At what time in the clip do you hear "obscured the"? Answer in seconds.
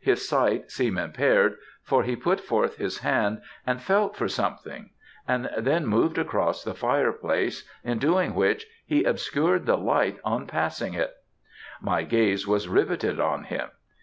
9.04-9.76